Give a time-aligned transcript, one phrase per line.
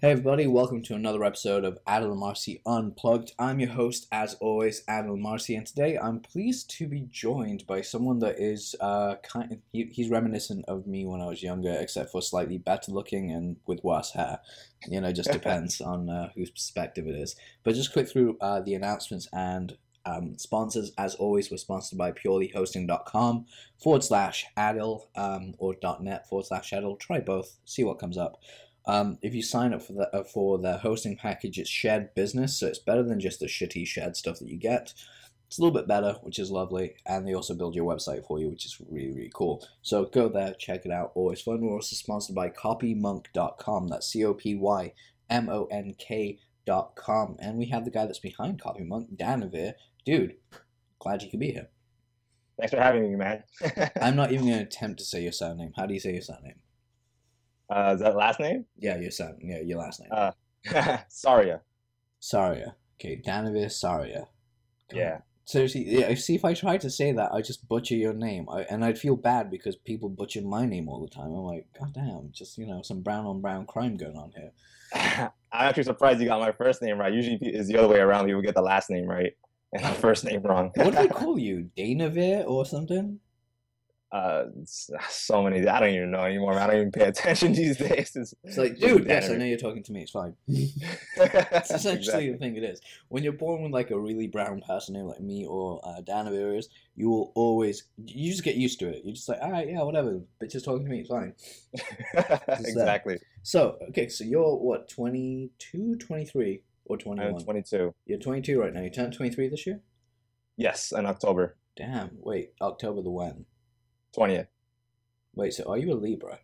[0.00, 3.32] Hey everybody, welcome to another episode of Adil Amarsi Unplugged.
[3.36, 7.80] I'm your host, as always, Adil Amarsi, and today I'm pleased to be joined by
[7.80, 11.72] someone that is uh, kind of, he, he's reminiscent of me when I was younger,
[11.72, 14.38] except for slightly better looking and with worse hair.
[14.86, 17.34] You know, just depends on uh, whose perspective it is.
[17.64, 19.76] But just quick through uh, the announcements and
[20.06, 23.46] um, sponsors, as always, we're sponsored by purelyhosting.com
[23.82, 27.00] forward slash Adil um, or .net forward slash Adil.
[27.00, 28.40] Try both, see what comes up.
[28.88, 32.58] Um, if you sign up for the uh, for the hosting package, it's shared business,
[32.58, 34.94] so it's better than just the shitty shared stuff that you get.
[35.46, 38.40] It's a little bit better, which is lovely, and they also build your website for
[38.40, 39.62] you, which is really really cool.
[39.82, 41.12] So go there, check it out.
[41.14, 41.60] Always fun.
[41.60, 43.88] We're also sponsored by CopyMonk.com.
[43.88, 44.94] That's C O P Y
[45.28, 49.74] M O N K.com, and we have the guy that's behind CopyMonk, Danavir.
[50.06, 50.36] Dude,
[50.98, 51.68] glad you could be here.
[52.58, 53.44] Thanks for having me, man.
[54.00, 55.72] I'm not even going to attempt to say your surname.
[55.76, 56.60] How do you say your surname?
[57.70, 58.64] Uh, is that last name?
[58.78, 59.36] Yeah, your son.
[59.42, 60.10] Yeah, your last name.
[60.12, 60.32] Uh,
[61.10, 61.60] Sarria.
[62.20, 62.74] Sarria.
[62.96, 64.26] Okay, Danavir Sarria.
[64.90, 64.98] God.
[64.98, 65.18] Yeah.
[65.44, 68.64] Seriously, yeah, see if I tried to say that, I just butcher your name, I,
[68.64, 71.28] and I'd feel bad because people butcher my name all the time.
[71.28, 74.52] I'm like, God damn, just you know, some brown on brown crime going on here.
[74.92, 75.30] I'm
[75.68, 77.14] actually surprised you got my first name right.
[77.14, 78.26] Usually it's the other way around.
[78.26, 79.32] People get the last name right
[79.72, 80.70] and the first name wrong.
[80.74, 83.18] what do they call you, Danavir or something?
[84.10, 84.44] Uh
[85.10, 88.16] so many i don't even know anymore i don't even pay attention these days.
[88.16, 90.02] It's, it's like dude yes i know you're talking to me.
[90.02, 90.34] It's fine.
[90.48, 92.32] It's essentially exactly.
[92.32, 92.80] the thing it is.
[93.08, 96.56] When you're born with like a really brown person name like me or uh, Danavir
[96.56, 99.02] is you will always you just get used to it.
[99.04, 100.20] You're just like all right yeah whatever.
[100.40, 101.00] Bitches talking to me.
[101.00, 101.34] It's fine.
[102.60, 103.16] Exactly.
[103.16, 108.72] Uh, so okay so you're what 22 23 or 21 I'm 22 you're 22 right
[108.72, 108.80] now.
[108.80, 109.80] You turned 23 this year?
[110.56, 111.56] Yes in october.
[111.76, 113.44] Damn wait october the when
[114.16, 114.48] 20th.
[115.34, 116.40] Wait, so are you a Libra?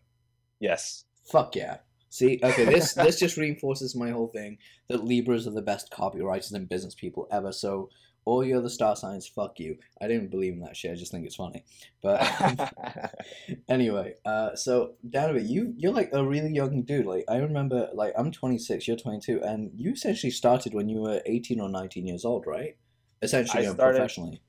[0.59, 1.05] Yes.
[1.25, 1.77] Fuck yeah.
[2.09, 6.53] See, okay, this this just reinforces my whole thing that Libras are the best copywriters
[6.53, 7.51] and business people ever.
[7.51, 7.89] So
[8.25, 9.77] all your other star signs, fuck you.
[10.01, 10.91] I didn't believe in that shit.
[10.91, 11.63] I just think it's funny.
[12.01, 13.13] But
[13.69, 17.05] anyway, uh, so Danavir, you you're like a really young dude.
[17.05, 21.21] Like I remember, like I'm 26, you're 22, and you essentially started when you were
[21.25, 22.77] 18 or 19 years old, right?
[23.21, 24.41] Essentially, started, professionally.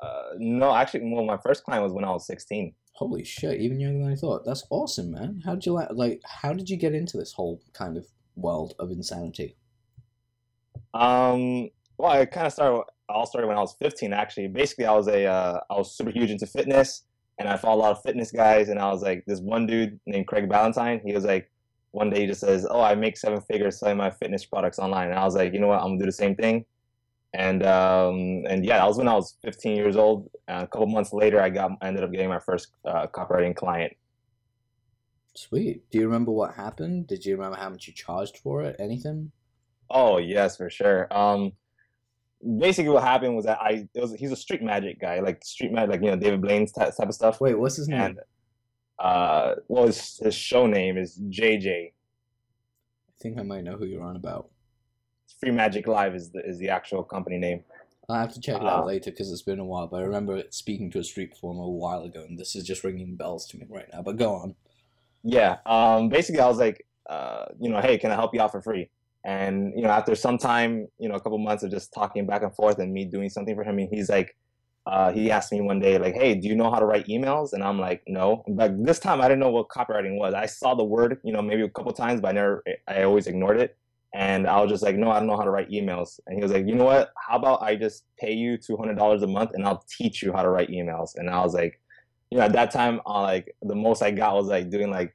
[0.00, 2.74] Uh, no, actually, well, my first client was when I was 16.
[2.94, 3.60] Holy shit!
[3.60, 4.44] Even younger than I thought.
[4.46, 5.42] That's awesome, man.
[5.44, 5.88] How did you like?
[5.92, 8.06] Like, how did you get into this whole kind of
[8.36, 9.56] world of insanity?
[10.94, 11.68] Um.
[11.98, 12.84] Well, I kind of started.
[13.08, 14.14] I all started when I was 15.
[14.14, 17.02] Actually, basically, I was a uh, I was super huge into fitness,
[17.38, 18.70] and I follow a lot of fitness guys.
[18.70, 21.02] And I was like, this one dude named Craig Ballantyne.
[21.04, 21.50] He was like,
[21.90, 25.10] one day he just says, "Oh, I make seven figures selling my fitness products online."
[25.10, 25.80] And I was like, you know what?
[25.80, 26.64] I'm gonna do the same thing
[27.36, 30.30] and um, and yeah, that was when I was 15 years old.
[30.48, 33.54] Uh, a couple months later, I got I ended up getting my first uh, copywriting
[33.54, 33.92] client.
[35.34, 35.82] Sweet.
[35.90, 37.06] Do you remember what happened?
[37.06, 38.76] Did you remember how much you charged for it?
[38.78, 39.32] Anything?
[39.90, 41.14] Oh yes, for sure.
[41.14, 41.52] Um,
[42.58, 45.72] basically, what happened was that I it was he's a street magic guy, like street
[45.72, 47.40] magic, like you know David Blaine's type, type of stuff.
[47.40, 48.00] Wait, what's his name?
[48.00, 48.18] And,
[48.98, 51.88] uh, well, his, his show name is JJ.
[51.88, 54.48] I think I might know who you're on about.
[55.40, 57.64] Free Magic Live is the is the actual company name.
[58.08, 59.88] I'll have to check it out uh, later because it's been a while.
[59.88, 62.84] But I remember speaking to a street performer a while ago, and this is just
[62.84, 64.02] ringing bells to me right now.
[64.02, 64.54] But go on.
[65.24, 65.58] Yeah.
[65.66, 66.08] Um.
[66.08, 68.90] Basically, I was like, uh, you know, hey, can I help you out for free?
[69.24, 72.42] And you know, after some time, you know, a couple months of just talking back
[72.42, 74.36] and forth and me doing something for him, and he's like,
[74.86, 77.52] uh, he asked me one day, like, hey, do you know how to write emails?
[77.52, 78.44] And I'm like, no.
[78.46, 80.32] But this time, I didn't know what copywriting was.
[80.32, 83.26] I saw the word, you know, maybe a couple times, but I never, I always
[83.26, 83.76] ignored it.
[84.16, 86.18] And I was just like, no, I don't know how to write emails.
[86.26, 87.12] And he was like, you know what?
[87.28, 90.32] How about I just pay you two hundred dollars a month and I'll teach you
[90.32, 91.16] how to write emails.
[91.16, 91.78] And I was like,
[92.30, 95.14] you know, at that time, uh, like the most I got was like doing like,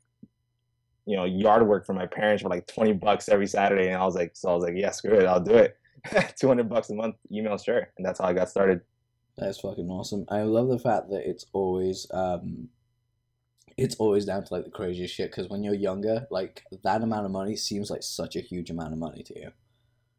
[1.08, 3.88] you know, yard work for my parents for like twenty bucks every Saturday.
[3.88, 5.76] And I was like, so I was like, yeah, screw it, I'll do it.
[6.40, 7.90] two hundred bucks a month email, sure.
[7.98, 8.82] And that's how I got started.
[9.36, 10.26] That's fucking awesome.
[10.30, 12.70] I love the fact that it's always um,
[13.78, 17.26] it's always down to like the craziest shit because when you're younger, like that amount
[17.26, 19.52] of money seems like such a huge amount of money to you.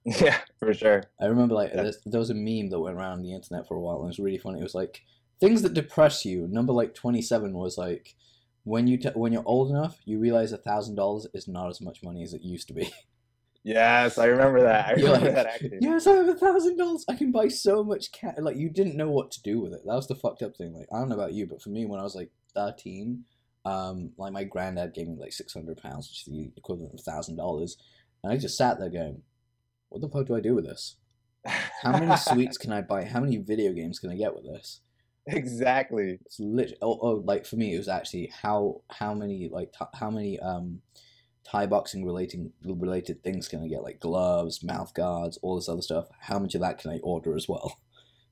[0.20, 1.04] Yeah, for sure.
[1.20, 1.93] I remember like yeah.
[2.06, 4.19] there was a meme that went around the internet for a while and it was
[4.19, 4.58] really funny.
[4.58, 5.02] It was like
[5.38, 6.49] things that depress you.
[6.49, 8.16] Number like twenty seven was like
[8.64, 11.81] when you t- when you're old enough, you realize a thousand dollars is not as
[11.81, 12.93] much money as it used to be.
[13.64, 14.88] Yes, I remember that.
[14.88, 15.78] I remember like, that actually.
[15.81, 17.05] Yes, I have a thousand dollars.
[17.08, 18.43] I can buy so much cat.
[18.43, 19.82] Like you didn't know what to do with it.
[19.87, 20.75] That was the fucked up thing.
[20.75, 23.25] Like I don't know about you, but for me, when I was like thirteen,
[23.64, 27.00] um, like my granddad gave me like six hundred pounds, which is the equivalent of
[27.00, 27.76] thousand dollars,
[28.22, 29.22] and I just sat there going,
[29.88, 30.96] "What the fuck do I do with this?
[31.44, 33.04] How many sweets can I buy?
[33.04, 34.80] How many video games can I get with this?"
[35.26, 36.18] Exactly.
[36.24, 39.84] It's literally oh, oh like for me it was actually how how many like t-
[39.94, 40.80] how many um
[41.44, 43.82] Thai boxing relating related things can I get?
[43.82, 46.06] Like gloves, mouth guards, all this other stuff.
[46.20, 47.78] How much of that can I order as well?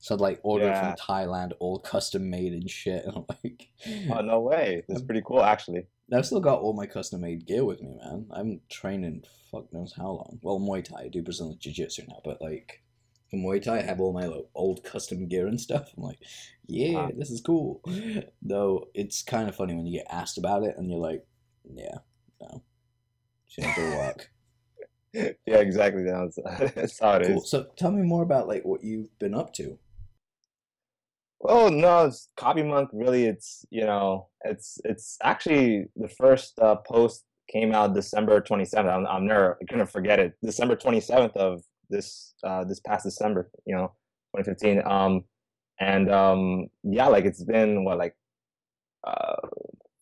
[0.01, 3.05] So I'd like order it from Thailand, all custom made and shit.
[3.07, 3.69] And I'm like,
[4.11, 4.83] Oh no way!
[4.89, 5.85] That's pretty cool, actually.
[6.13, 8.25] I've still got all my custom made gear with me, man.
[8.31, 10.39] I'm training fuck knows how long.
[10.41, 12.81] Well, Muay Thai, I do Brazilian Jiu Jitsu now, but like
[13.29, 15.91] for Muay Thai, I have all my like, old custom gear and stuff.
[15.95, 16.19] I'm like,
[16.67, 17.11] yeah, Wow.
[17.17, 17.81] this is cool.
[18.41, 21.25] Though it's kind of funny when you get asked about it and you're like,
[21.63, 21.99] yeah,
[22.41, 22.63] no,
[23.47, 24.31] shouldn't do work.
[25.13, 26.03] yeah, exactly.
[26.03, 26.39] That's,
[26.75, 27.27] that's how it is.
[27.27, 27.41] cool.
[27.41, 29.77] So tell me more about like what you've been up to.
[31.43, 32.89] Oh no, it's Copy Monk.
[32.93, 38.65] Really, it's you know, it's it's actually the first uh, post came out December twenty
[38.65, 38.93] seventh.
[38.93, 40.33] I'm, I'm never gonna forget it.
[40.43, 43.49] December twenty seventh of this uh, this past December.
[43.65, 43.93] You know,
[44.33, 44.81] twenty fifteen.
[44.85, 45.23] Um,
[45.79, 48.15] and um, yeah, like it's been what like
[49.03, 49.35] uh,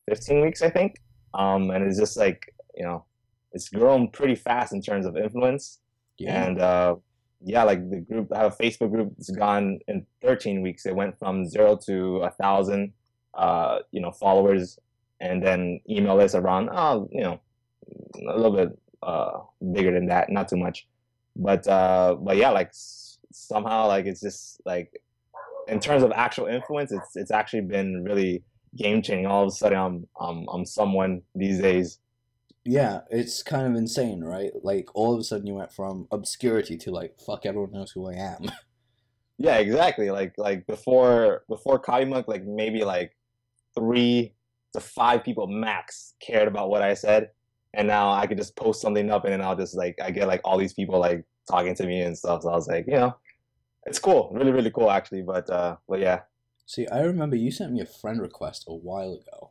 [0.10, 0.98] fifteen weeks, I think.
[1.34, 3.06] Um, and it's just like you know,
[3.54, 5.80] it's grown pretty fast in terms of influence.
[6.18, 6.46] Yeah.
[6.46, 6.96] And uh,
[7.42, 9.14] yeah, like the group, I have a Facebook group.
[9.18, 10.86] It's gone in 13 weeks.
[10.86, 12.94] It went from zero to a thousand,
[13.34, 14.78] uh, you know, followers,
[15.22, 17.40] and then email list around, oh, you know,
[18.28, 19.40] a little bit uh,
[19.74, 20.88] bigger than that, not too much,
[21.36, 22.72] but uh, but yeah, like
[23.32, 25.02] somehow, like it's just like
[25.68, 28.44] in terms of actual influence, it's it's actually been really
[28.76, 29.26] game changing.
[29.26, 32.00] All of a sudden, I'm I'm I'm someone these days.
[32.66, 34.52] Yeah, it's kind of insane, right?
[34.64, 38.10] Like all of a sudden you went from obscurity to like fuck everyone knows who
[38.10, 38.52] I am.
[39.42, 40.12] Yeah, exactly.
[40.12, 43.16] Like like before before Copy Monk, like maybe like
[43.74, 44.34] three
[44.74, 47.30] to five people max cared about what I said,
[47.74, 50.28] and now I could just post something up, and then I'll just like I get
[50.28, 52.42] like all these people like talking to me and stuff.
[52.44, 53.16] So I was like, you know,
[53.86, 55.22] it's cool, really really cool actually.
[55.22, 56.22] But uh, but yeah,
[56.70, 59.49] See, I remember you sent me a friend request a while ago.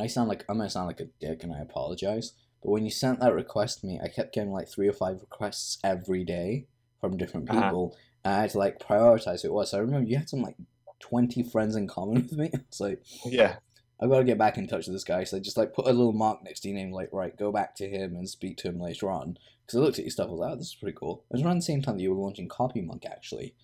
[0.00, 2.32] I sound like I'm gonna sound like a dick and I apologize.
[2.62, 5.20] But when you sent that request to me, I kept getting like three or five
[5.20, 6.66] requests every day
[7.00, 7.62] from different Uh-huh.
[7.62, 7.96] people.
[8.24, 9.70] And I had to like prioritize who it was.
[9.70, 10.56] So I remember you had some like
[11.00, 12.50] twenty friends in common with me.
[12.52, 13.56] It's like yeah,
[14.00, 15.24] I've got to get back in touch with this guy.
[15.24, 17.52] So I just like put a little mark next to your name, like, right, go
[17.52, 19.38] back to him and speak to him later on.
[19.64, 21.24] Because I looked at your stuff, I was like, oh, this is pretty cool.
[21.30, 23.54] It was around the same time that you were launching Copy Monk, actually.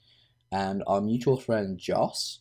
[0.52, 2.40] And our mutual friend, Joss,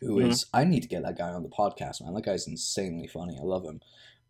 [0.00, 2.14] who is, I need to get that guy on the podcast, man.
[2.14, 3.36] That guy's insanely funny.
[3.40, 3.80] I love him.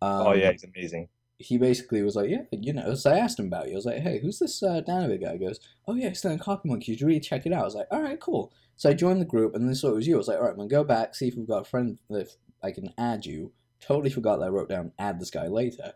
[0.02, 1.08] Um, oh yeah, he's amazing.
[1.38, 3.72] he basically was like, yeah, you know, so I asked him about you.
[3.74, 5.32] I was like, hey, who's this uh, Danavir guy?
[5.34, 6.92] He goes, oh yeah, he's doing Copy Monkey.
[6.92, 7.62] You should really check it out.
[7.62, 8.52] I was like, all right, cool.
[8.76, 10.14] So I joined the group, and then saw it was you.
[10.14, 11.98] I was like, all right, I'm gonna go back, see if we've got a friend
[12.08, 12.30] that
[12.62, 13.52] I can add you.
[13.80, 15.92] Totally forgot that I wrote down add this guy later.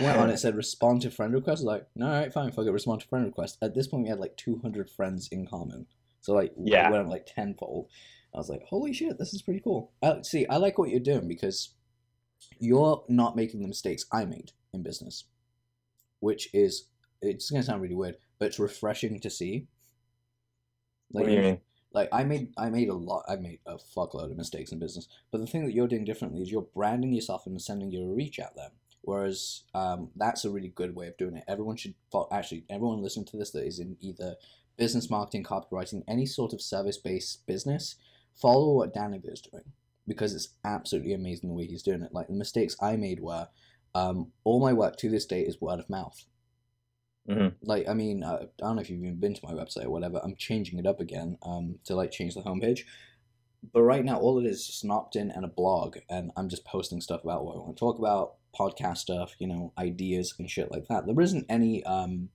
[0.00, 1.60] Went on it said respond to friend request.
[1.60, 3.58] I was like, no, all right, fine, fuck it, respond to friend request.
[3.62, 5.86] At this point, we had like 200 friends in common.
[6.20, 6.90] So like, Yeah.
[6.90, 7.88] went up like tenfold.
[8.34, 9.92] I was like, holy shit, this is pretty cool.
[10.02, 11.74] Uh, see, I like what you're doing because
[12.58, 15.24] you're not making the mistakes I made in business,
[16.20, 16.88] which is
[17.22, 19.66] it's gonna sound really weird, but it's refreshing to see.
[21.10, 21.60] What do you mean?
[21.92, 25.08] Like I made I made a lot I made a fuckload of mistakes in business,
[25.30, 28.38] but the thing that you're doing differently is you're branding yourself and sending your reach
[28.38, 28.70] out there.
[29.02, 31.44] Whereas um, that's a really good way of doing it.
[31.48, 34.34] Everyone should fo- actually everyone listening to this that is in either
[34.76, 37.96] business marketing, copywriting, any sort of service based business.
[38.40, 39.64] Follow what Danavir is doing
[40.06, 42.12] because it's absolutely amazing the way he's doing it.
[42.12, 43.48] Like the mistakes I made were
[43.94, 46.24] um, all my work to this day is word of mouth.
[47.28, 47.54] Mhm.
[47.62, 49.90] Like I mean, uh, I don't know if you've even been to my website or
[49.90, 50.20] whatever.
[50.22, 52.80] I'm changing it up again um, to like change the homepage.
[53.72, 56.48] But right now, all it is is just an opt-in and a blog, and I'm
[56.48, 60.32] just posting stuff about what I want to talk about, podcast stuff, you know, ideas
[60.38, 61.06] and shit like that.
[61.06, 62.28] There isn't any um,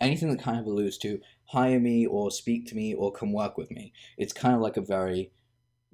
[0.00, 3.58] anything that kind of alludes to hire me or speak to me or come work
[3.58, 3.92] with me.
[4.16, 5.32] It's kind of like a very,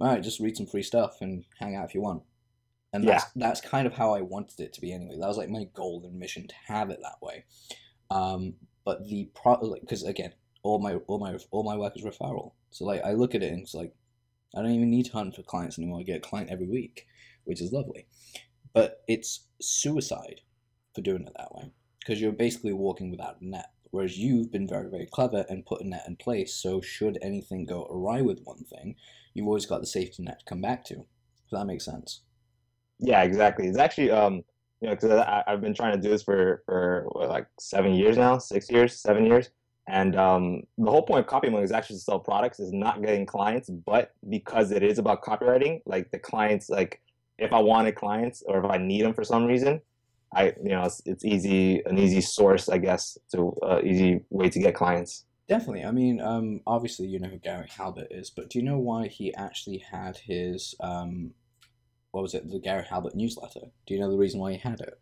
[0.01, 2.23] all right, just read some free stuff and hang out if you want.
[2.93, 5.17] And that's that's kind of how I wanted it to be anyway.
[5.19, 7.45] That was like my goal and mission to have it that way.
[8.11, 12.53] Um, but the pro because again, all my all my all my work is referral.
[12.71, 13.93] So like I look at it and it's like
[14.55, 16.01] I don't even need to hunt for clients anymore.
[16.01, 17.07] I get a client every week,
[17.45, 18.07] which is lovely.
[18.73, 20.43] But it's suicide
[20.95, 23.71] for doing it that way because you're basically walking without a net.
[23.91, 26.55] Whereas you've been very very clever and put a net in place.
[26.55, 28.97] So should anything go awry with one thing,
[29.37, 30.95] you've always got the safety net to come back to.
[30.95, 32.23] If that makes sense.
[32.99, 33.69] Yeah, exactly.
[33.69, 34.43] It's actually um
[34.81, 35.11] you know because
[35.47, 39.01] I've been trying to do this for for what, like seven years now, six years,
[39.01, 39.51] seven years,
[39.89, 43.27] and um the whole point of copywriting is actually to sell products, is not getting
[43.27, 47.01] clients, but because it is about copywriting, like the clients, like
[47.39, 49.83] if I wanted clients or if I need them for some reason,
[50.35, 54.49] I you know it's, it's easy an easy source I guess to uh, easy way
[54.49, 55.27] to get clients.
[55.49, 55.85] Definitely.
[55.85, 59.07] I mean, um, obviously you know who Gary Halbert is, but do you know why
[59.07, 61.33] he actually had his um,
[62.11, 63.61] what was it, the Gary Halbert newsletter?
[63.87, 64.99] Do you know the reason why he had it?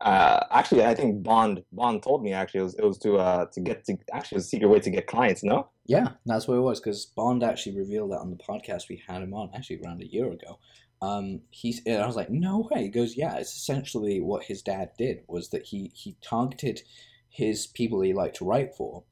[0.00, 3.46] Uh, actually, I think Bond Bond told me actually it was, it was to uh
[3.52, 5.44] to get to actually a secret way to get clients.
[5.44, 5.68] No.
[5.86, 9.22] Yeah, that's what it was because Bond actually revealed that on the podcast we had
[9.22, 10.58] him on actually around a year ago.
[11.02, 12.84] Um, he's and I was like, no way.
[12.84, 16.80] He goes, yeah, it's essentially what his dad did was that he he targeted
[17.28, 19.04] his people he liked to write for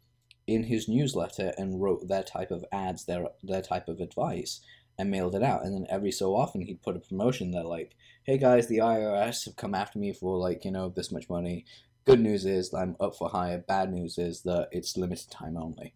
[0.49, 4.61] in his newsletter and wrote their type of ads, their their type of advice,
[4.99, 5.65] and mailed it out.
[5.65, 9.45] And then every so often he'd put a promotion that like, hey guys, the IRS
[9.45, 11.67] have come after me for like, you know, this much money.
[12.07, 13.59] Good news is I'm up for hire.
[13.59, 15.95] Bad news is that it's limited time only.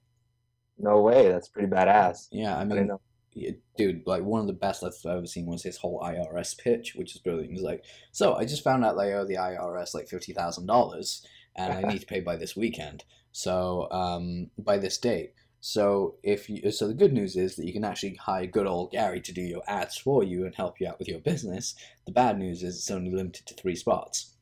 [0.79, 2.29] No way, that's pretty badass.
[2.31, 2.91] Yeah, I I mean,
[3.33, 6.95] yeah, dude, like one of the best I've ever seen was his whole IRS pitch,
[6.95, 7.53] which is brilliant.
[7.53, 10.67] He's like, so I just found out they owe oh, the IRS like fifty thousand
[10.67, 13.05] dollars, and I need to pay by this weekend.
[13.33, 15.35] So um, by this date.
[15.61, 18.91] So if you, so the good news is that you can actually hire good old
[18.91, 21.75] Gary to do your ads for you and help you out with your business.
[22.07, 24.35] The bad news is it's only limited to three spots,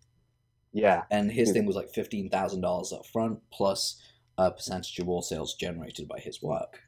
[0.73, 4.01] Yeah, and his thing was like fifteen thousand dollars up front plus
[4.39, 6.81] a percentage of all sales generated by his work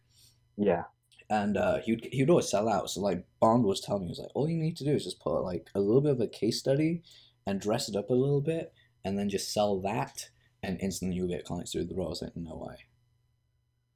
[0.57, 0.85] yeah,
[1.31, 2.91] and uh, he would he would always sell out.
[2.91, 5.05] So like Bond was telling me, he was like, all you need to do is
[5.05, 7.03] just put like a little bit of a case study
[7.47, 8.73] and dress it up a little bit,
[9.05, 10.31] and then just sell that,
[10.63, 12.07] and instantly you'll get clients through the door.
[12.07, 12.77] I was like, no way.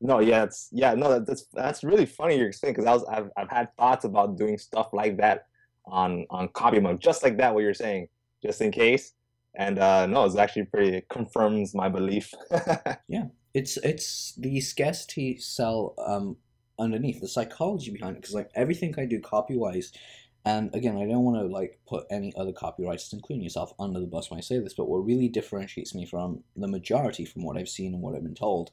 [0.00, 3.04] no, yeah, it's yeah, no, that, that's that's really funny you're saying because I was
[3.10, 5.46] I've I've had thoughts about doing stuff like that
[5.86, 8.08] on on Copy Monk, just like that what you're saying,
[8.42, 9.12] just in case.
[9.54, 12.32] And uh no, it's actually pretty it confirms my belief.
[13.08, 16.36] Yeah, it's it's the scarcity sell um
[16.78, 19.92] underneath the psychology behind it because like everything I do copy wise.
[20.46, 24.06] And again, I don't want to like put any other copywriters, including yourself, under the
[24.08, 24.74] bus when I say this.
[24.74, 28.24] But what really differentiates me from the majority, from what I've seen and what I've
[28.24, 28.72] been told,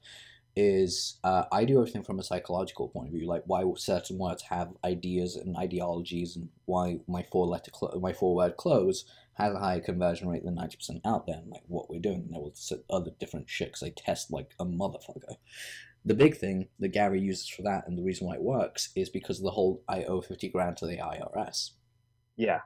[0.56, 4.44] is uh, I do everything from a psychological point of view, like why certain words
[4.44, 9.54] have ideas and ideologies, and why my four letter clo- my four word close has
[9.54, 12.26] a higher conversion rate than ninety percent out there, and like what we're doing.
[12.28, 12.54] And I will
[12.90, 15.38] other different shit 'cause I test like a motherfucker.
[16.06, 19.10] The big thing that Gary uses for that, and the reason why it works, is
[19.10, 21.72] because of the whole I owe fifty grand to the IRS.
[22.36, 22.60] yeah,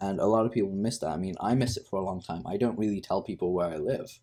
[0.00, 1.08] And a lot of people miss that.
[1.08, 2.42] I mean, I miss it for a long time.
[2.46, 4.18] I don't really tell people where I live,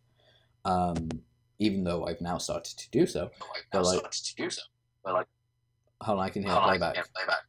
[0.66, 1.10] um,
[1.58, 3.32] even though I've now started to do so.
[3.72, 4.62] But like, to do so.
[5.04, 5.28] But like,
[6.02, 6.96] hold on, I can hear hold on, I playback.
[6.96, 7.44] can't play back.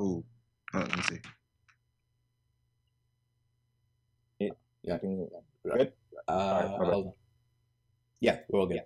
[0.00, 0.24] Ooh.
[0.74, 1.20] Oh, let me see.
[4.90, 5.28] I can-
[5.66, 7.12] Uh, Alright, hold on.
[8.20, 8.82] Yeah, we're all good.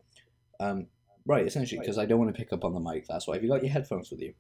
[0.61, 0.87] Um,
[1.27, 3.07] right, essentially, because I don't want to pick up on the mic.
[3.09, 3.35] That's why.
[3.35, 4.35] Have you got your headphones with you?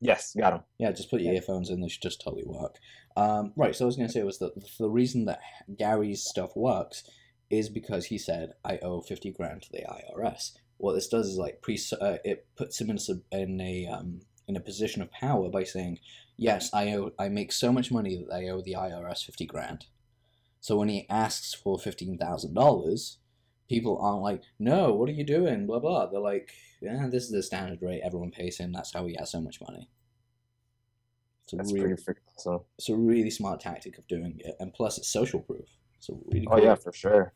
[0.00, 0.62] yes, got them.
[0.78, 1.80] Yeah, just put your earphones in.
[1.80, 2.76] They should just totally work.
[3.16, 3.74] Um, right.
[3.74, 5.40] So I was going to say was that the reason that
[5.76, 7.04] Gary's stuff works
[7.50, 10.52] is because he said I owe fifty grand to the IRS.
[10.78, 14.20] What this does is like pre uh, it puts him in a in a um,
[14.48, 15.98] in a position of power by saying,
[16.36, 19.86] yes, I owe I make so much money that I owe the IRS fifty grand.
[20.60, 23.18] So when he asks for fifteen thousand dollars,
[23.70, 25.66] people aren't like, no, what are you doing?
[25.66, 26.06] Blah blah.
[26.06, 26.50] They're like,
[26.82, 28.02] yeah, this is the standard rate.
[28.04, 28.72] Everyone pays him.
[28.72, 29.88] That's how he has so much money.
[31.44, 32.60] It's a That's really, pretty freaking awesome.
[32.76, 35.68] it's a really smart tactic of doing it, and plus it's social proof.
[36.00, 36.46] So really.
[36.50, 37.32] Oh yeah, for sure.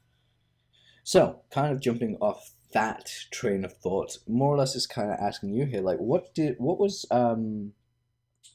[1.05, 5.19] So, kind of jumping off that train of thought, more or less is kind of
[5.21, 7.73] asking you here, like, what did, what was, um,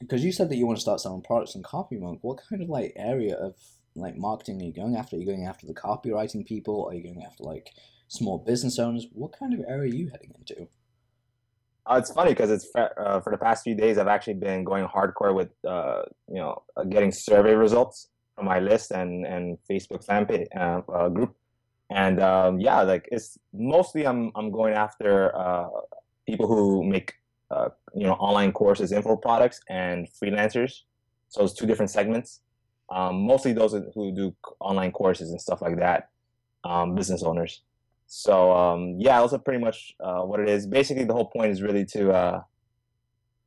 [0.00, 2.18] because you said that you want to start selling products in CopyMonk.
[2.22, 3.54] What kind of like area of
[3.94, 5.16] like marketing are you going after?
[5.16, 6.86] Are you going after the copywriting people?
[6.88, 7.70] Are you going after like
[8.08, 9.06] small business owners?
[9.12, 10.68] What kind of area are you heading into?
[11.86, 14.86] Uh, it's funny because it's uh, for the past few days I've actually been going
[14.86, 20.04] hardcore with uh, you know uh, getting survey results from my list and and Facebook
[20.04, 21.34] fan page uh, uh, group,
[21.90, 25.32] and um, yeah, like it's mostly I'm I'm going after
[26.26, 27.14] people who make
[27.94, 30.82] you know online courses, info products, and freelancers.
[31.28, 32.40] So it's two different segments.
[32.90, 36.10] Um, mostly those who do online courses and stuff like that,
[36.64, 37.62] um, business owners.
[38.06, 40.66] So um, yeah, are pretty much uh, what it is.
[40.66, 42.12] Basically, the whole point is really to.
[42.12, 42.42] Uh,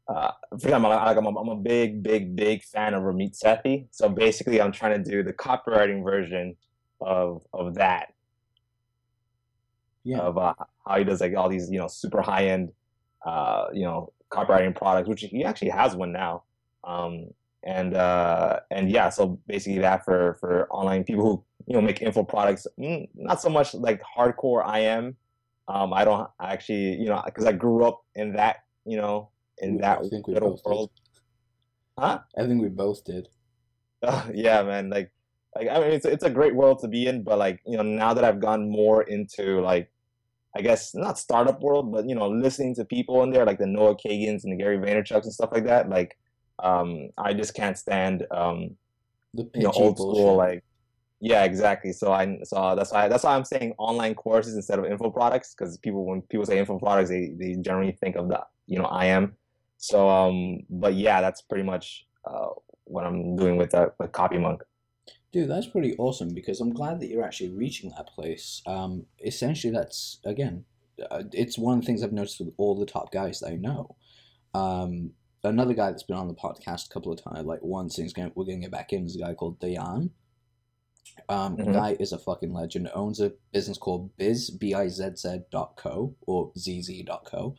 [0.08, 3.88] uh, for example, like I'm, a, I'm a big, big, big fan of Ramit Sethi.
[3.92, 6.56] So basically, I'm trying to do the copywriting version
[7.02, 8.14] of of that
[10.04, 10.20] Yeah.
[10.20, 10.54] of uh,
[10.86, 12.72] how he does like all these you know super high end
[13.26, 16.44] uh, you know copywriting products, which he actually has one now.
[16.84, 17.28] Um,
[17.64, 22.02] and uh, and yeah, so basically that for for online people who you know make
[22.02, 25.16] info products, mm, not so much like hardcore I am.
[25.68, 29.30] Um, I don't actually you know because I grew up in that you know
[29.60, 30.70] in that I think we little both did.
[30.70, 30.92] world.
[31.98, 32.20] Huh?
[32.38, 33.28] I think we both did.
[34.02, 34.90] Uh, yeah, man.
[34.90, 35.12] Like,
[35.56, 37.84] like I mean, it's it's a great world to be in, but like you know,
[37.84, 39.90] now that I've gone more into like,
[40.56, 43.68] I guess not startup world, but you know, listening to people in there, like the
[43.68, 45.90] Noah Kagans and the Gary Vaynerchuk's and stuff like that.
[45.90, 46.18] Like,
[46.60, 48.76] um, I just can't stand um,
[49.34, 50.20] The you know, old bullshit.
[50.20, 50.64] school like,
[51.20, 51.94] Yeah, exactly.
[51.94, 55.56] So I so that's why that's why I'm saying online courses instead of info products
[55.56, 58.86] because people when people say info products they they generally think of the you know
[58.86, 59.36] I am.
[59.78, 62.50] So um, but yeah, that's pretty much uh,
[62.86, 64.64] what I'm doing with uh, with Copy Monk.
[65.32, 68.62] Dude, that's pretty awesome because I'm glad that you're actually reaching that place.
[68.68, 70.66] Um, essentially, that's again,
[71.10, 73.56] uh, it's one of the things I've noticed with all the top guys that I
[73.56, 73.96] know.
[74.54, 75.12] Um,
[75.44, 78.14] another guy that's been on the podcast a couple of times, like once, and he's
[78.14, 80.10] gonna, we're gonna get back in, is a guy called Dayan.
[81.30, 81.66] Um, Mhm.
[81.66, 82.90] The guy is a fucking legend.
[82.96, 87.56] Owns a business called Biz B I Z Z dot co or ZZ dot co.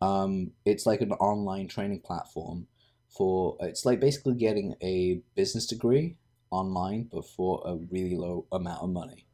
[0.00, 2.66] Um, it's like an online training platform
[3.08, 3.56] for.
[3.60, 6.16] It's like basically getting a business degree
[6.50, 9.26] online, but for a really low amount of money.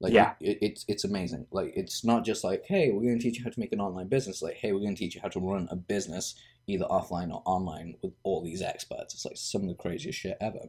[0.00, 0.34] Like Yeah.
[0.40, 1.46] it, it's it's amazing.
[1.50, 4.08] Like it's not just like, hey, we're gonna teach you how to make an online
[4.08, 4.42] business.
[4.42, 6.34] Like, hey, we're gonna teach you how to run a business
[6.68, 9.14] either offline or online with all these experts.
[9.14, 10.68] It's like some of the craziest shit ever.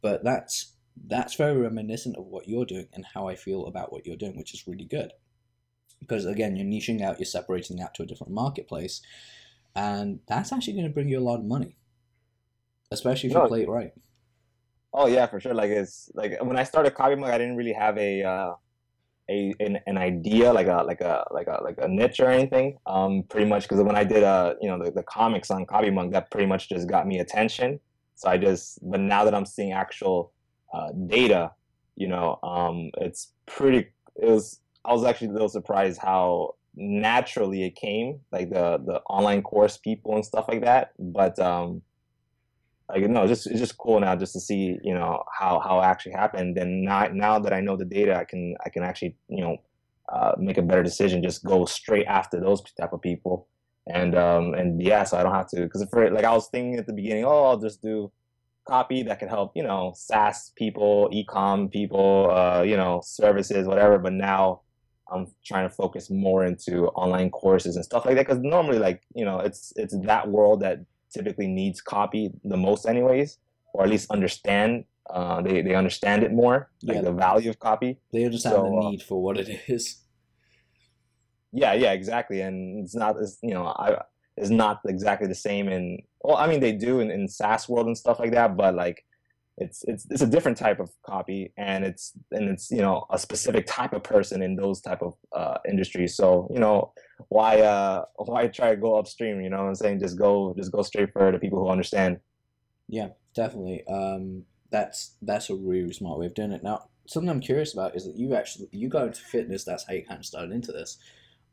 [0.00, 0.74] But that's
[1.06, 4.36] that's very reminiscent of what you're doing and how I feel about what you're doing,
[4.36, 5.12] which is really good.
[6.00, 9.00] Because again, you're niching out, you're separating out to a different marketplace,
[9.74, 11.76] and that's actually going to bring you a lot of money,
[12.90, 13.92] especially if you play it right.
[14.92, 15.54] Oh yeah, for sure.
[15.54, 18.54] Like it's like when I started Copy Monk, I didn't really have a uh,
[19.30, 22.78] a an, an idea like a like a like a like a niche or anything.
[22.86, 25.90] Um, pretty much because when I did uh you know the, the comics on Copy
[25.90, 27.80] Monk, that pretty much just got me attention.
[28.14, 30.32] So I just but now that I'm seeing actual
[30.72, 31.52] uh, data,
[31.96, 33.88] you know, um, it's pretty.
[34.16, 39.00] It was I was actually a little surprised how naturally it came, like the the
[39.08, 40.92] online course people and stuff like that.
[40.98, 41.82] But um,
[42.92, 45.80] like no, it's just it's just cool now just to see you know how how
[45.80, 46.58] it actually happened.
[46.58, 49.56] And now now that I know the data, I can I can actually you know
[50.12, 51.22] uh, make a better decision.
[51.22, 53.48] Just go straight after those type of people.
[53.86, 56.78] And um and yeah, so I don't have to because for like I was thinking
[56.78, 58.12] at the beginning, oh, I'll just do
[58.68, 63.98] copy that can help you know SaaS people, ecom people, uh, you know services, whatever.
[63.98, 64.60] But now
[65.10, 69.02] I'm trying to focus more into online courses and stuff like that because normally like
[69.14, 70.80] you know it's it's that world that
[71.12, 73.38] typically needs copy the most anyways
[73.74, 77.02] or at least understand uh, they, they understand it more like Yeah.
[77.02, 79.84] the value of copy They understand So, the uh, need for what it is.
[81.52, 83.96] yeah yeah exactly and it's not it's, you know i
[84.36, 87.86] it's not exactly the same in well i mean they do in, in saas world
[87.86, 89.04] and stuff like that but like
[89.58, 93.18] it's it's it's a different type of copy and it's and it's you know a
[93.18, 96.90] specific type of person in those type of uh industries so you know
[97.28, 100.72] why uh why try to go upstream you know what i'm saying just go just
[100.72, 102.18] go straight for the people who understand
[102.88, 103.84] Yeah, definitely.
[103.86, 106.62] Um, that's that's a really smart way of doing it.
[106.62, 109.64] Now, something I'm curious about is that you actually you got into fitness.
[109.64, 110.98] That's how you kind of started into this.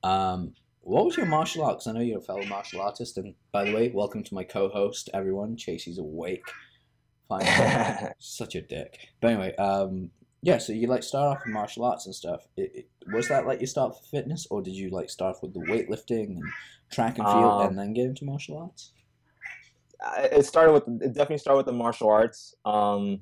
[0.03, 3.17] Um, what was your martial arts I know you're a fellow martial artist.
[3.17, 5.55] And by the way, welcome to my co-host, everyone.
[5.55, 6.43] Chasey's awake.
[7.29, 8.11] Fine.
[8.19, 8.97] Such a dick.
[9.21, 10.09] But anyway, um,
[10.41, 10.57] yeah.
[10.57, 12.47] So you like start off with martial arts and stuff.
[12.55, 15.41] It, it, was that like you start for fitness, or did you like start off
[15.41, 16.43] with the weightlifting and
[16.91, 18.93] track and field, Um, and then get into martial arts?
[20.17, 22.55] It started with it definitely started with the martial arts.
[22.65, 23.21] Um,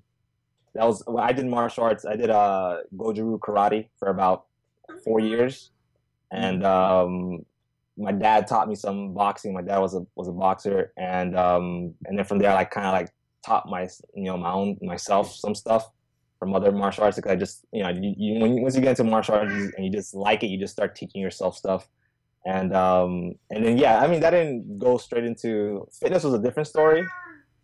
[0.75, 2.05] that was when I did martial arts.
[2.05, 4.45] I did uh Goju karate for about
[5.03, 5.71] four years,
[6.31, 7.45] and um,
[7.97, 9.53] my dad taught me some boxing.
[9.53, 12.85] My dad was a was a boxer, and um, and then from there, I kind
[12.85, 13.09] of like
[13.43, 15.89] taught my you know my own myself some stuff
[16.39, 17.15] from other martial arts.
[17.17, 19.51] Because I just you know you, you when you, once you get into martial arts
[19.53, 21.87] and you just like it, you just start teaching yourself stuff
[22.45, 26.39] and um and then yeah i mean that didn't go straight into fitness was a
[26.39, 27.03] different story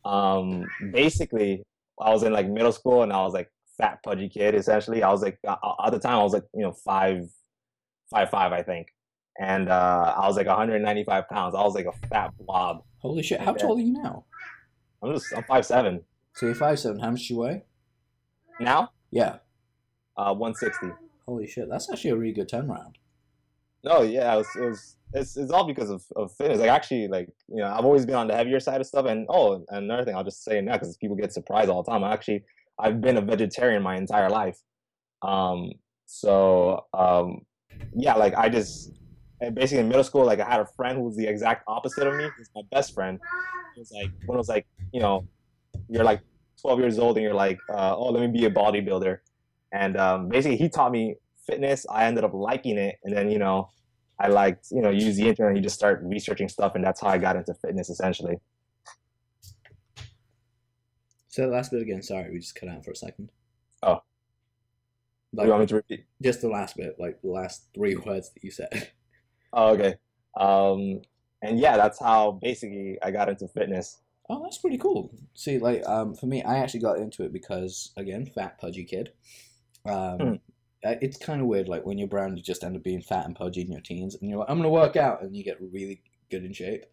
[0.03, 1.61] um basically
[2.01, 5.09] i was in like middle school and i was like fat pudgy kid essentially i
[5.11, 5.55] was like uh,
[5.85, 7.21] at the time i was like you know five
[8.09, 8.87] five five i think
[9.39, 13.39] and uh i was like 195 pounds i was like a fat blob Holy shit!
[13.39, 13.61] How Yeah.
[13.61, 14.25] tall are you now?
[15.03, 16.01] i'm just i'm five seven
[16.33, 16.99] So you're five seven.
[16.99, 17.63] How much do you weigh?
[18.59, 19.37] Now Yeah.
[20.17, 20.87] uh 160
[21.25, 21.69] Holy shit!
[21.69, 22.95] That's actually a really good turnaround.
[23.83, 26.59] No, yeah, it was, it was it's, it's all because of, of fitness.
[26.59, 29.05] Like actually, like you know, I've always been on the heavier side of stuff.
[29.05, 31.91] And oh, and another thing, I'll just say now because people get surprised all the
[31.91, 32.03] time.
[32.03, 32.43] I actually,
[32.79, 34.57] I've been a vegetarian my entire life.
[35.21, 35.71] Um,
[36.05, 37.41] so um,
[37.95, 38.91] yeah, like I just
[39.53, 42.15] basically in middle school, like I had a friend who was the exact opposite of
[42.15, 42.27] me.
[42.37, 43.19] He's my best friend.
[43.75, 45.25] He was like when I was like, you know,
[45.89, 46.21] you're like
[46.63, 49.19] 12 years old and you're like, uh, oh, let me be a bodybuilder.
[49.71, 51.85] And um, basically, he taught me fitness.
[51.89, 53.69] I ended up liking it, and then you know,
[54.19, 55.55] I liked you know use the internet.
[55.55, 58.37] You just start researching stuff, and that's how I got into fitness essentially.
[61.35, 62.03] The last bit again.
[62.03, 63.31] Sorry, we just cut out for a second.
[63.81, 64.01] Oh.
[65.33, 66.05] Like, you want me to repeat?
[66.21, 68.91] just the last bit, like the last three words that you said.
[69.51, 69.95] Oh, okay.
[70.39, 71.01] Um,
[71.41, 73.99] and yeah, that's how basically I got into fitness.
[74.29, 75.13] Oh, that's pretty cool.
[75.33, 79.11] See, like, um, for me, I actually got into it because, again, fat, pudgy kid.
[79.85, 80.39] Um,
[80.83, 83.25] uh, It's kind of weird, like, when you're brown, you just end up being fat
[83.25, 85.43] and pudgy in your teens, and you're like, I'm going to work out, and you
[85.43, 86.85] get really good in shape.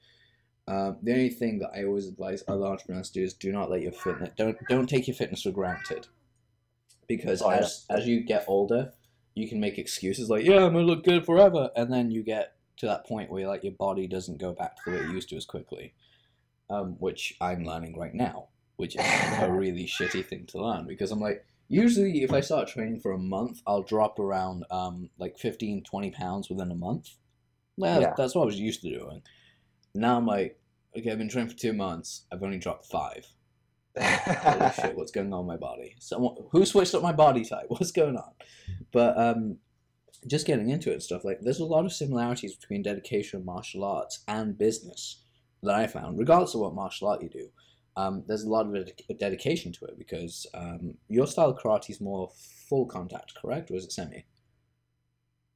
[0.66, 3.71] Um, the only thing that I always advise other entrepreneurs to do is do not
[3.71, 6.09] let your fitness, don't, don't take your fitness for granted.
[7.07, 7.59] Because Oh, yeah.
[7.59, 8.93] as, as you get older,
[9.35, 12.25] you can make excuses like, yeah, I'm going to look good forever, and then you
[12.25, 15.11] get to that point where, like, your body doesn't go back to the way it
[15.11, 15.95] used to as quickly
[16.70, 19.04] um, which I'm learning right now, which is
[19.40, 23.12] a really shitty thing to learn because I'm like, usually if I start training for
[23.12, 27.11] a month, I'll drop around um, like 15, 20 pounds within a month.
[27.76, 28.14] Well, Yeah.
[28.16, 29.22] that's what I was used to doing.
[29.94, 30.59] Now I'm like,
[30.96, 33.26] okay, I've been training for two months, I've only dropped five.
[34.00, 35.96] Holy shit, what's going on in my body?
[35.98, 37.64] Someone who switched up my body type?
[37.68, 38.30] What's going on?
[38.92, 39.56] But um,
[40.28, 43.83] just getting into it and stuff like, there's a lot of similarities between dedication martial
[43.85, 45.24] arts and business
[45.62, 47.49] that I found, regardless of what martial art you do.
[47.96, 51.90] Um, there's a lot of dedic- dedication to it because um, your style of karate
[51.90, 52.31] is more
[52.68, 54.25] full contact, correct, or is it semi?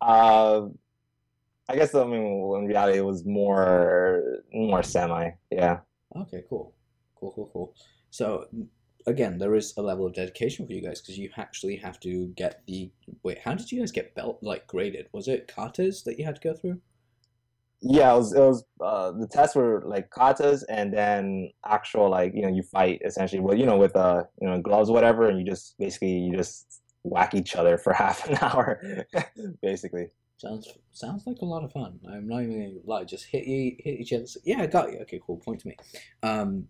[0.01, 0.67] Uh,
[1.69, 2.23] I guess I mean
[2.59, 5.31] in reality it was more more semi.
[5.51, 5.79] Yeah.
[6.15, 6.75] Okay, cool,
[7.19, 7.75] cool, cool, cool.
[8.11, 8.47] So
[9.07, 12.27] again, there is a level of dedication for you guys because you actually have to
[12.37, 12.91] get the
[13.23, 13.39] wait.
[13.39, 15.09] How did you guys get belt like graded?
[15.13, 16.81] Was it katas that you had to go through?
[17.87, 22.33] Yeah, it was it was uh the tests were like katas and then actual like
[22.35, 25.39] you know you fight essentially well you know with uh you know gloves whatever and
[25.39, 28.81] you just basically you just whack each other for half an hour
[29.63, 30.09] basically.
[30.39, 32.01] Sounds sounds like a lot of fun.
[32.11, 33.05] I'm not even gonna lie.
[33.05, 34.25] Just hit you, hit each other.
[34.45, 34.99] Yeah, I got you.
[35.01, 35.37] Okay, cool.
[35.37, 35.77] Point to me.
[36.23, 36.69] Um,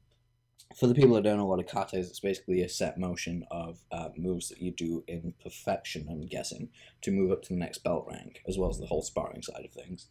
[0.79, 3.45] for the people that don't know what a kata is, it's basically a set motion
[3.51, 6.07] of uh, moves that you do in perfection.
[6.11, 6.69] I'm guessing
[7.03, 9.65] to move up to the next belt rank, as well as the whole sparring side
[9.65, 10.09] of things.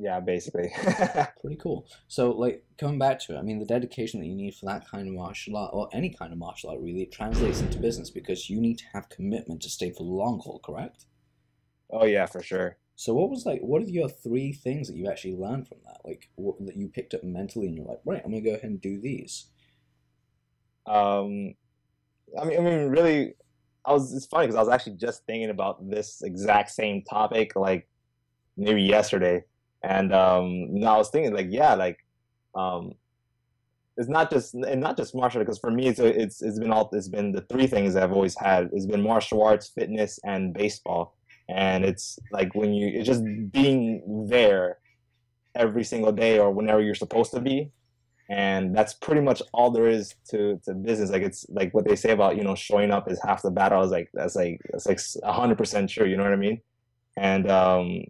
[0.00, 0.72] Yeah, basically.
[1.40, 1.86] Pretty cool.
[2.06, 4.88] So, like, coming back to it, I mean, the dedication that you need for that
[4.88, 8.08] kind of martial art, or any kind of martial art, really, it translates into business
[8.08, 10.60] because you need to have commitment to stay for the long haul.
[10.60, 11.06] Correct?
[11.90, 12.76] oh yeah, for sure.
[12.96, 13.60] So what was like?
[13.60, 16.00] What are your three things that you actually learned from that?
[16.04, 18.64] Like what, that you picked up mentally, and you're like, right, I'm gonna go ahead
[18.64, 19.46] and do these.
[20.86, 21.54] Um,
[22.40, 23.34] I mean, I mean, really,
[23.84, 24.12] I was.
[24.12, 27.88] It's funny because I was actually just thinking about this exact same topic, like
[28.56, 29.44] maybe yesterday,
[29.82, 31.98] and um, I was thinking, like, yeah, like,
[32.54, 32.92] um,
[33.96, 36.88] it's not just and not just martial because for me, it's it's it's been all
[36.92, 38.70] it's been the three things I've always had.
[38.72, 41.16] It's been martial arts, fitness, and baseball,
[41.48, 44.78] and it's like when you it's just being there
[45.56, 47.72] every single day or whenever you're supposed to be.
[48.30, 51.10] And that's pretty much all there is to, to business.
[51.10, 53.78] Like it's like what they say about you know showing up is half the battle
[53.78, 56.60] i was like that's like that's like 100% true you know what i mean?
[57.16, 58.02] And um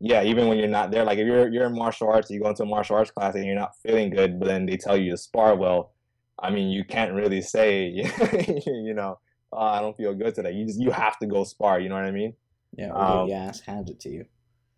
[0.00, 2.48] yeah even when you're not there like if you're you're in martial arts you go
[2.50, 5.10] into a martial arts class and you're not feeling good but then they tell you
[5.10, 5.92] to spar well
[6.38, 7.86] i mean you can't really say
[8.66, 9.18] you know
[9.52, 11.94] oh, i don't feel good today you just you have to go spar you know
[11.94, 12.34] what i mean
[12.76, 14.24] Yeah, or Um, your ass handed to you.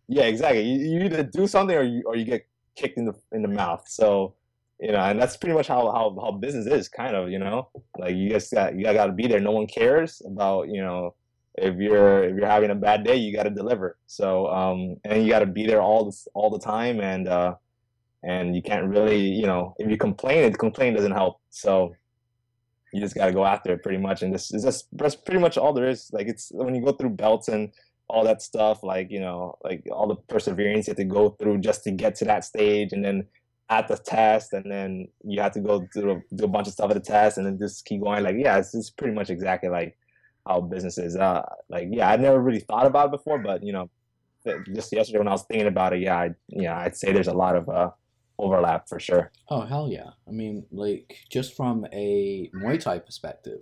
[0.07, 0.63] yeah, exactly.
[0.63, 3.49] You, you either do something or you or you get kicked in the in the
[3.49, 3.85] mouth.
[3.89, 4.35] So
[4.81, 7.29] you know, and that's pretty much how how, how business is, kind of.
[7.35, 9.41] You know, like you just got you got to be there.
[9.41, 11.15] No one cares about you know
[11.63, 13.97] if you're if you're having a bad day, you got to deliver.
[14.07, 17.55] So um, and you got to be there all the all the time, and uh,
[18.23, 21.41] and you can't really you know if you complain, it complain doesn't help.
[21.51, 21.95] So
[22.93, 25.41] you just got to go after it pretty much, and this is just that's pretty
[25.41, 26.11] much all there is.
[26.13, 27.73] Like it's when you go through belts and
[28.09, 31.59] all that stuff like you know like all the perseverance you have to go through
[31.59, 33.27] just to get to that stage and then
[33.71, 36.91] at the test and then you have to go through do a bunch of stuff
[36.91, 39.69] at the test and then just keep going like yeah it's just pretty much exactly
[39.69, 39.97] like
[40.49, 43.73] how business is uh like yeah i never really thought about it before but you
[43.73, 43.89] know
[44.75, 47.33] just yesterday when i was thinking about it yeah i yeah i'd say there's a
[47.33, 47.91] lot of uh
[48.39, 49.31] overlap for sure.
[49.49, 50.11] Oh hell yeah!
[50.27, 53.61] I mean, like just from a Muay Thai perspective,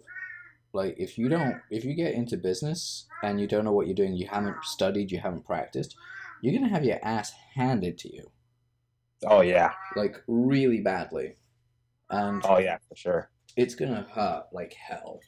[0.72, 3.94] like if you don't, if you get into business and you don't know what you're
[3.94, 5.96] doing, you haven't studied, you haven't practiced,
[6.42, 8.31] you're gonna have your ass handed to you,
[9.27, 9.72] oh yeah.
[9.94, 11.37] Like really badly,
[12.11, 13.31] and oh yeah for sure.
[13.57, 15.20] it's gonna hurt like hell.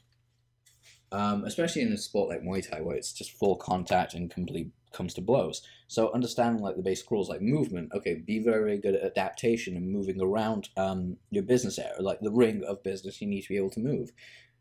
[1.11, 4.69] Um, especially in a sport like Muay Thai, where it's just full contact and complete
[4.91, 5.61] comes to blows.
[5.87, 7.91] So understanding like the basic rules, like movement.
[7.93, 12.19] Okay, be very, very good at adaptation and moving around um, your business area, like
[12.21, 13.21] the ring of business.
[13.21, 14.11] You need to be able to move.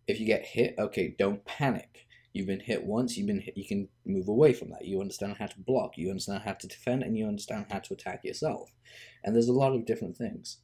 [0.07, 2.07] If you get hit, okay, don't panic.
[2.33, 3.17] You've been hit once.
[3.17, 3.57] You've been hit.
[3.57, 4.85] You can move away from that.
[4.85, 5.97] You understand how to block.
[5.97, 8.71] You understand how to defend, and you understand how to attack yourself.
[9.25, 10.59] And there's a lot of different things.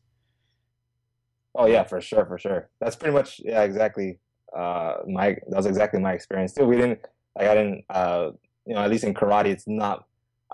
[1.55, 2.69] Oh yeah, for sure, for sure.
[2.81, 4.19] That's pretty much yeah, exactly.
[4.57, 6.65] Uh, my that was exactly my experience too.
[6.65, 7.01] We didn't
[7.37, 8.31] like I didn't uh,
[8.67, 10.05] you know at least in karate it's not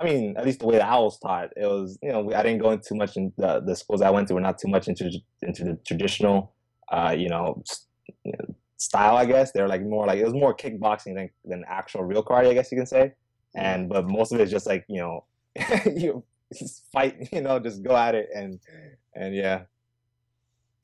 [0.00, 2.42] I mean, at least the way that I was taught, it was you know I
[2.42, 4.68] didn't go into too much in the the schools I went to were not too
[4.68, 5.10] much into
[5.42, 6.54] into the traditional,
[6.90, 7.62] uh, you know,
[8.24, 9.16] you know style.
[9.16, 12.48] I guess they're like more like it was more kickboxing than than actual real karate.
[12.48, 13.12] I guess you can say,
[13.54, 15.24] and but most of it is just like you know,
[15.94, 18.58] you just fight, you know, just go at it and
[19.14, 19.62] and yeah.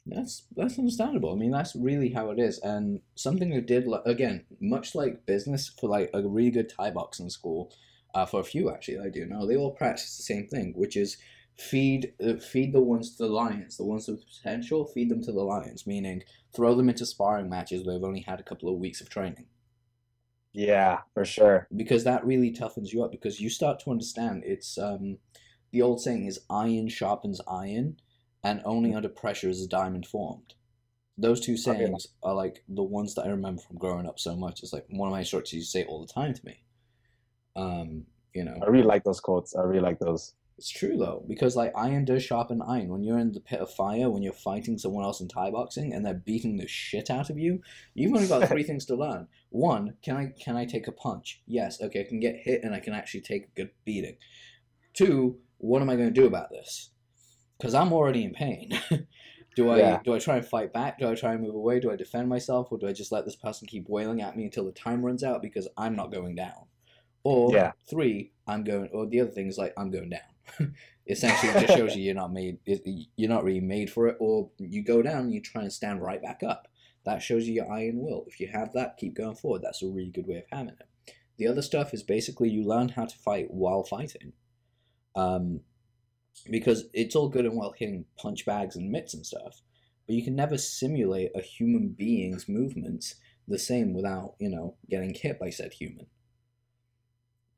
[0.06, 1.32] That's that's understandable.
[1.32, 2.58] I mean, that's really how it is.
[2.60, 7.28] And something I did again, much like business for like a really good Thai boxing
[7.28, 7.72] school,
[8.14, 10.96] uh, for a few actually I do know, they all practice the same thing, which
[10.96, 11.16] is
[11.58, 15.32] feed uh, feed the ones to the lions, the ones with potential, feed them to
[15.32, 15.86] the lions.
[15.86, 16.22] Meaning,
[16.54, 19.46] throw them into sparring matches where they've only had a couple of weeks of training.
[20.52, 21.68] Yeah, for sure.
[21.74, 23.10] Because that really toughens you up.
[23.12, 25.18] Because you start to understand it's um,
[25.70, 27.96] the old saying is iron sharpens iron
[28.46, 30.54] and only under pressure is a diamond formed.
[31.18, 32.30] Those two sayings okay.
[32.30, 34.62] are like the ones that I remember from growing up so much.
[34.62, 36.62] It's like one of my instructors used to say all the time to me.
[37.56, 39.56] Um, you know, I really like those quotes.
[39.56, 40.34] I really like those.
[40.58, 42.88] It's true though, because like iron does sharpen iron.
[42.88, 45.92] When you're in the pit of fire, when you're fighting someone else in Thai boxing
[45.92, 47.60] and they're beating the shit out of you,
[47.94, 49.26] you've only got three things to learn.
[49.50, 51.42] One, can I can I take a punch?
[51.48, 54.18] Yes, okay, I can get hit and I can actually take a good beating.
[54.94, 56.90] Two, what am I going to do about this?
[57.58, 58.78] Because I'm already in pain.
[59.56, 60.00] do I yeah.
[60.04, 60.98] do I try and fight back?
[60.98, 61.80] Do I try and move away?
[61.80, 64.44] Do I defend myself, or do I just let this person keep wailing at me
[64.44, 66.66] until the time runs out because I'm not going down?
[67.24, 67.72] Or yeah.
[67.88, 68.88] three, I'm going.
[68.92, 70.74] Or the other thing is like I'm going down.
[71.08, 72.58] Essentially, it just shows you you're not made.
[73.16, 74.16] You're not really made for it.
[74.20, 76.68] Or you go down and you try and stand right back up.
[77.04, 78.24] That shows you your iron will.
[78.26, 79.62] If you have that, keep going forward.
[79.62, 81.14] That's a really good way of having it.
[81.38, 84.32] The other stuff is basically you learn how to fight while fighting.
[85.14, 85.60] Um,
[86.50, 89.62] because it's all good and well hitting punch bags and mitts and stuff,
[90.06, 93.16] but you can never simulate a human being's movements
[93.48, 96.06] the same without you know getting hit by said human.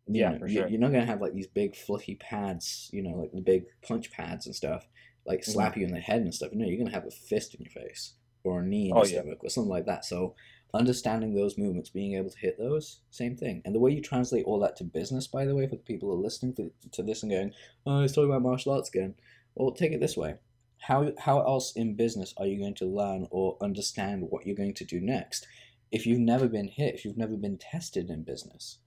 [0.07, 0.69] You yeah, know, for sure.
[0.69, 4.11] You're not gonna have like these big fluffy pads, you know, like the big punch
[4.11, 4.87] pads and stuff,
[5.27, 5.53] like mm-hmm.
[5.53, 5.81] slap mm-hmm.
[5.81, 6.51] you in the head and stuff.
[6.53, 8.15] No, you're gonna have a fist in your face
[8.45, 9.21] or a knee in oh, your yeah.
[9.21, 10.05] stomach or something like that.
[10.05, 10.35] So
[10.75, 13.63] understanding those movements, being able to hit those, same thing.
[13.65, 16.09] And the way you translate all that to business, by the way, for the people
[16.09, 17.53] who are listening to, to this and going,
[17.87, 19.15] oh, he's talking about martial arts again.
[19.55, 20.37] Well, take it this way.
[20.79, 24.75] How, how else in business are you going to learn or understand what you're going
[24.75, 25.47] to do next
[25.91, 28.79] if you've never been hit, if you've never been tested in business?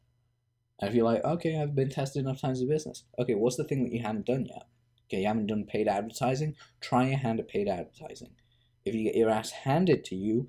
[0.80, 3.04] And if you're like, okay, I've been tested enough times in business.
[3.20, 4.68] Okay, what's the thing that you haven't done yet?
[5.08, 6.56] Okay, you haven't done paid advertising?
[6.80, 8.32] Try your hand at paid advertising.
[8.86, 10.48] If you get your ass handed to you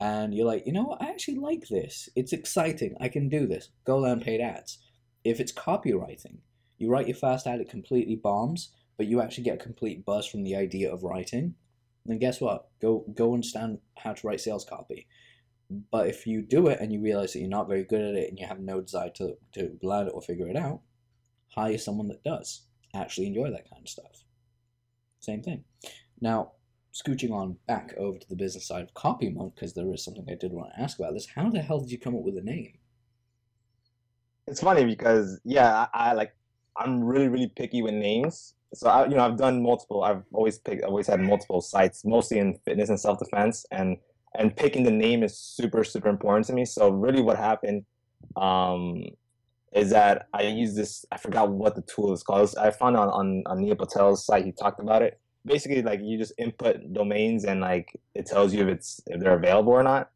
[0.00, 2.08] and you're like, you know what, I actually like this.
[2.16, 2.96] It's exciting.
[3.00, 3.68] I can do this.
[3.84, 4.78] Go learn paid ads.
[5.24, 6.38] If it's copywriting,
[6.78, 10.26] you write your first ad, it completely bombs, but you actually get a complete buzz
[10.26, 11.54] from the idea of writing,
[12.06, 12.68] then guess what?
[12.80, 15.06] Go go understand how to write sales copy.
[15.90, 18.28] But if you do it and you realize that you're not very good at it
[18.28, 20.80] and you have no desire to, to learn it or figure it out,
[21.48, 22.62] hire someone that does
[22.94, 24.24] actually enjoy that kind of stuff.
[25.20, 25.64] Same thing.
[26.20, 26.52] Now,
[26.92, 30.24] scooching on back over to the business side of Copy Monk, because there is something
[30.28, 31.26] I did want to ask about this.
[31.34, 32.72] How the hell did you come up with a name?
[34.46, 36.34] It's funny because yeah, I, I like
[36.76, 38.54] I'm really really picky with names.
[38.74, 40.02] So I, you know, I've done multiple.
[40.02, 40.82] I've always picked.
[40.82, 43.96] I've always had multiple sites, mostly in fitness and self defense, and
[44.36, 46.64] and picking the name is super super important to me.
[46.64, 47.84] So really, what happened
[48.36, 49.04] um,
[49.72, 51.04] is that I use this.
[51.12, 52.54] I forgot what the tool is called.
[52.58, 54.44] I found on on, on Neil Patel's site.
[54.44, 58.62] He talked about it basically like you just input domains and like it tells you
[58.62, 60.10] if it's if they're available or not.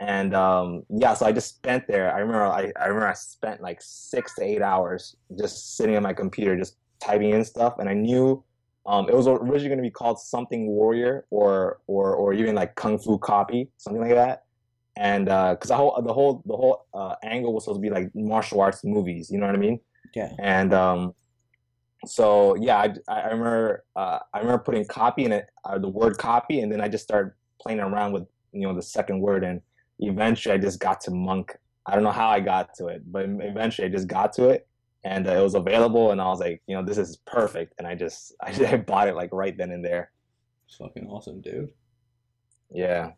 [0.00, 2.14] And um, yeah, so I just spent there.
[2.14, 6.02] I remember I, I remember I spent like six to eight hours just sitting on
[6.02, 7.78] my computer, just typing in stuff.
[7.78, 8.42] And I knew
[8.86, 12.74] um, it was originally going to be called something warrior or or or even like
[12.76, 14.44] kung fu copy, something like that.
[14.96, 17.90] And because uh, the whole the whole the whole uh, angle was supposed to be
[17.90, 19.80] like martial arts movies, you know what I mean?
[20.14, 20.32] Yeah.
[20.38, 21.14] And um,
[22.06, 26.16] so yeah, I, I remember uh, I remember putting copy in it, uh, the word
[26.18, 29.60] copy, and then I just started playing around with you know the second word, and
[29.98, 31.56] eventually I just got to monk.
[31.86, 34.66] I don't know how I got to it, but eventually I just got to it,
[35.04, 37.86] and uh, it was available, and I was like, you know, this is perfect, and
[37.86, 40.10] I just I, bought it like right then and there.
[40.66, 41.70] It's fucking awesome, dude.
[42.70, 43.12] Yeah.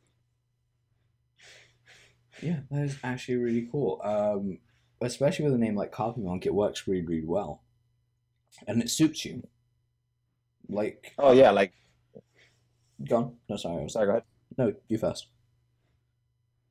[2.42, 4.00] Yeah, that is actually really cool.
[4.02, 4.58] Um,
[5.00, 7.62] especially with a name like Copy Monk, it works really, really well
[8.66, 9.42] and it suits you.
[10.68, 11.72] Like oh yeah, like
[13.08, 13.36] gone.
[13.48, 13.88] No, sorry.
[13.88, 14.22] Sorry, go ahead.
[14.58, 15.28] No, you first.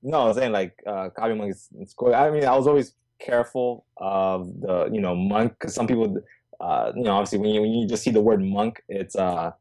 [0.04, 2.13] No, I was saying like uh, copy monk is, is cool.
[2.15, 6.17] I mean, I was always careful of the you know monk because some people,
[6.60, 9.51] uh, you know, obviously when you when you just see the word monk, it's uh,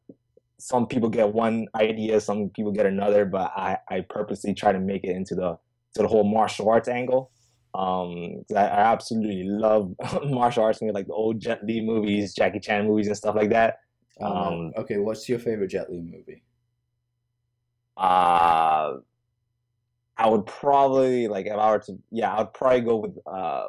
[0.59, 3.25] some people get one idea, some people get another.
[3.25, 5.59] But I I purposely try to make it into the
[5.95, 7.31] to the whole martial arts angle
[7.75, 9.95] Um, I, I absolutely love
[10.27, 13.51] martial arts movies, like the old Jet Li movies, Jackie Chan movies, and stuff like
[13.51, 13.79] that.
[14.21, 14.27] Oh.
[14.27, 16.43] Um, okay, what's your favorite Jet Li movie?
[17.97, 18.97] Uh,
[20.17, 23.69] I would probably like if I were to, yeah, I would probably go with uh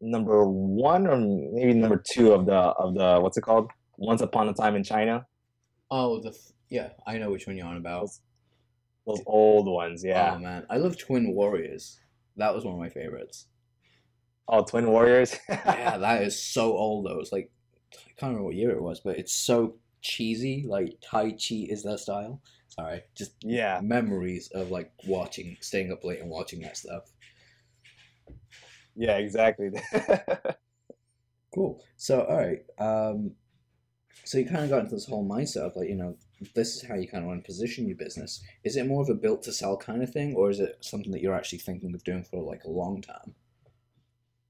[0.00, 3.70] number one or maybe number two of the of the what's it called?
[3.96, 5.26] Once Upon a Time in China.
[5.90, 8.08] Oh, the f- yeah, I know which one you're on about.
[9.06, 10.34] Those old ones, yeah.
[10.34, 12.00] Oh man, I love Twin Warriors.
[12.36, 13.46] That was one of my favorites.
[14.48, 15.36] Oh, Twin Warriors.
[15.48, 17.20] yeah, that is so old though.
[17.20, 17.50] It's like
[17.94, 20.64] I can't remember what year it was, but it's so cheesy.
[20.66, 22.40] Like Tai Chi is their style.
[22.68, 23.80] Sorry, just yeah.
[23.82, 27.10] memories of like watching, staying up late and watching that stuff.
[28.96, 29.70] Yeah, exactly.
[31.54, 31.82] Cool.
[31.96, 32.60] So, all right.
[32.78, 33.32] Um,
[34.24, 36.16] so you kind of got into this whole mindset of like, you know,
[36.54, 38.42] this is how you kind of want to position your business.
[38.64, 41.12] Is it more of a built to sell kind of thing, or is it something
[41.12, 43.34] that you're actually thinking of doing for like a long time?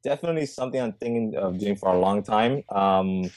[0.03, 2.63] Definitely something I'm thinking of doing for a long time.
[2.71, 3.31] Um,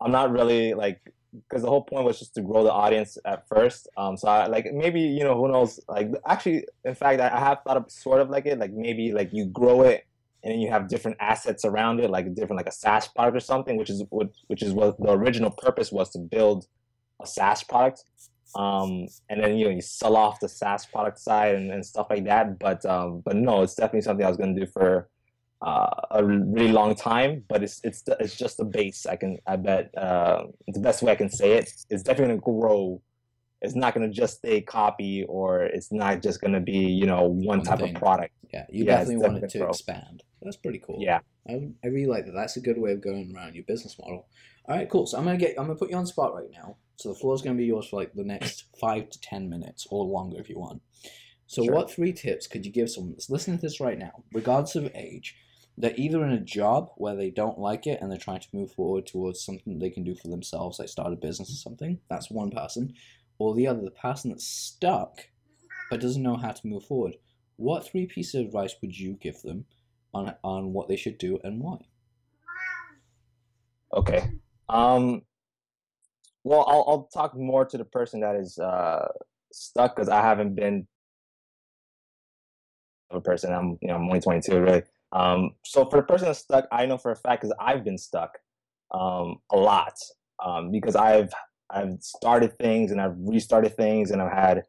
[0.00, 1.00] I'm not really like
[1.32, 3.88] because the whole point was just to grow the audience at first.
[3.96, 7.58] Um, so I like maybe you know who knows like actually in fact I have
[7.62, 10.06] thought of sort of like it like maybe like you grow it
[10.42, 13.40] and then you have different assets around it like different like a SaaS product or
[13.40, 16.66] something which is what which is what the original purpose was to build
[17.22, 18.04] a SaaS product.
[18.54, 22.06] Um, and then you know you sell off the SaaS product side and, and stuff
[22.10, 22.58] like that.
[22.58, 25.08] But um, but no, it's definitely something I was gonna do for
[25.60, 29.04] uh, a really long time, but it's it's it's just a base.
[29.04, 31.70] I can I bet uh, the best way I can say it.
[31.90, 33.02] It's definitely gonna grow.
[33.60, 37.58] It's not gonna just stay copy, or it's not just gonna be you know one
[37.58, 37.94] One type thing.
[37.96, 38.32] of product.
[38.54, 39.68] Yeah, you Yeah, it's definitely want it to grow.
[39.68, 40.22] expand.
[40.40, 40.96] That's pretty cool.
[41.00, 41.20] Yeah.
[41.46, 42.32] I, I really like that.
[42.32, 44.26] That's a good way of going around your business model.
[44.66, 45.06] All right, cool.
[45.06, 46.76] So I'm gonna get I'm gonna put you on spot right now.
[46.98, 49.86] So the floor is gonna be yours for like the next five to ten minutes
[49.90, 50.82] or longer if you want.
[51.46, 51.74] So Sure.
[51.74, 54.90] what three tips could you give someone that's listening to this right now, regardless of
[54.94, 55.36] age?
[55.78, 58.72] They're either in a job where they don't like it and they're trying to move
[58.72, 62.00] forward towards something they can do for themselves, like start a business or something.
[62.10, 62.94] That's one person.
[63.38, 65.28] Or the other, the person that's stuck
[65.90, 67.14] but doesn't know how to move forward.
[67.56, 69.66] What three pieces of advice would you give them
[70.12, 71.78] on on what they should do and why?
[73.94, 74.28] Okay.
[74.68, 75.22] Um.
[76.48, 79.06] Well, I'll I'll talk more to the person that is uh
[79.52, 80.86] stuck because I haven't been
[83.10, 83.52] a person.
[83.52, 84.82] I'm you know I'm only 22 really.
[85.12, 85.50] Um.
[85.66, 88.38] So for the person that's stuck, I know for a fact because I've been stuck,
[88.92, 89.92] um, a lot.
[90.42, 91.30] Um, because I've
[91.68, 94.62] I've started things and I've restarted things and I've had.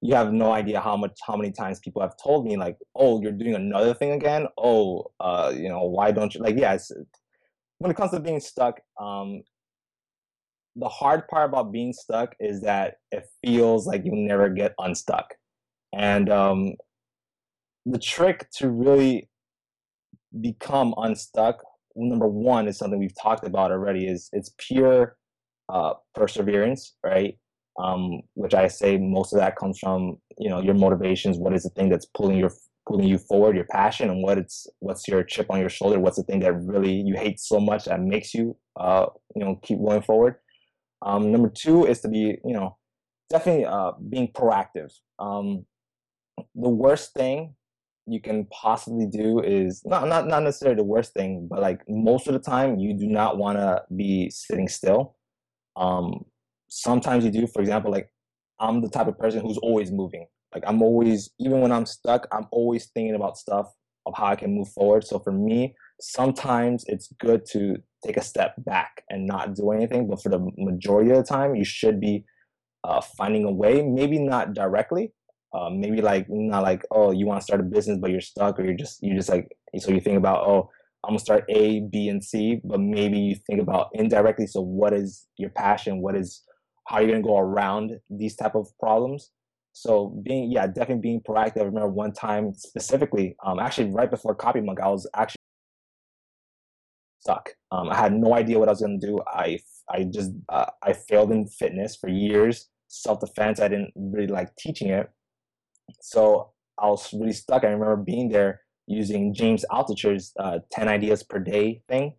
[0.00, 3.20] You have no idea how much how many times people have told me like, oh,
[3.20, 4.46] you're doing another thing again.
[4.56, 6.56] Oh, uh, you know, why don't you like?
[6.56, 6.78] Yeah,
[7.78, 9.42] when it comes to being stuck, um,
[10.76, 15.34] the hard part about being stuck is that it feels like you never get unstuck.
[15.94, 16.74] And um,
[17.86, 19.30] the trick to really
[20.40, 21.62] become unstuck,
[21.96, 24.06] number one, is something we've talked about already.
[24.06, 25.16] Is it's pure
[25.70, 27.38] uh, perseverance, right?
[27.82, 31.38] Um, which I say most of that comes from you know your motivations.
[31.38, 32.52] What is the thing that's pulling your
[32.86, 35.98] pulling you forward, your passion, and what it's what's your chip on your shoulder?
[35.98, 39.58] What's the thing that really you hate so much that makes you uh, you know
[39.62, 40.36] keep going forward?
[41.02, 42.76] Um, number two is to be you know
[43.30, 44.92] definitely uh, being proactive.
[45.18, 45.66] Um,
[46.54, 47.54] the worst thing
[48.06, 52.28] you can possibly do is not not not necessarily the worst thing, but like most
[52.28, 55.16] of the time you do not want to be sitting still.
[55.76, 56.24] Um,
[56.68, 57.46] sometimes you do.
[57.46, 58.10] For example, like
[58.60, 60.26] I'm the type of person who's always moving.
[60.54, 63.72] Like I'm always, even when I'm stuck, I'm always thinking about stuff
[64.06, 65.04] of how I can move forward.
[65.04, 67.76] So for me, sometimes it's good to
[68.06, 70.08] take a step back and not do anything.
[70.08, 72.24] But for the majority of the time, you should be
[72.84, 73.82] uh, finding a way.
[73.82, 75.12] Maybe not directly.
[75.52, 78.58] Uh, maybe like not like oh you want to start a business but you're stuck
[78.58, 80.68] or you're just you just like so you think about oh
[81.06, 84.48] I'm gonna start A, B, and C, but maybe you think about indirectly.
[84.48, 86.00] So what is your passion?
[86.00, 86.42] What is
[86.88, 89.30] how you're gonna go around these type of problems?
[89.72, 91.60] So being yeah, definitely being proactive.
[91.60, 95.36] I remember one time specifically, um, actually right before Copy Monk, I was actually
[97.20, 97.50] stuck.
[97.72, 99.20] Um, I had no idea what I was gonna do.
[99.26, 99.58] I
[99.90, 102.68] I just uh, I failed in fitness for years.
[102.88, 103.60] Self defense.
[103.60, 105.10] I didn't really like teaching it,
[106.00, 107.64] so I was really stuck.
[107.64, 112.14] I remember being there using James Altucher's uh, 10 ideas per day thing.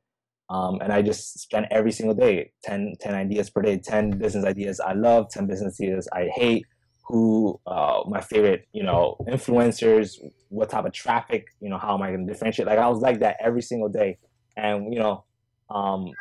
[0.50, 4.46] Um, and I just spent every single day 10, 10 ideas per day, 10 business
[4.46, 6.66] ideas I love, 10 business ideas I hate,
[7.04, 10.18] who uh, my favorite, you know, influencers,
[10.50, 12.68] what type of traffic, you know, how am I going to differentiate?
[12.68, 14.18] Like I was like that every single day.
[14.56, 15.26] And, you know,
[15.70, 16.12] um,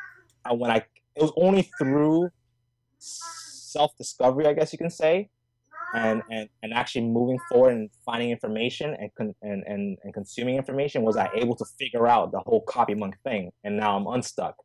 [0.44, 0.76] I, when I,
[1.14, 2.30] it was only through
[2.98, 5.28] self discovery, I guess you can say,
[5.94, 10.56] and and, and actually moving forward and finding information and, con- and and and consuming
[10.56, 14.06] information was I able to figure out the whole copy monk thing, and now I'm
[14.06, 14.56] unstuck.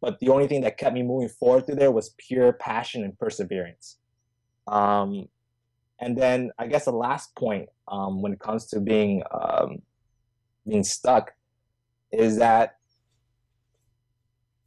[0.00, 3.18] But the only thing that kept me moving forward through there was pure passion and
[3.18, 3.98] perseverance.
[4.66, 5.28] Um,
[6.00, 9.78] and then I guess the last point um, when it comes to being um,
[10.66, 11.32] being stuck
[12.12, 12.76] is that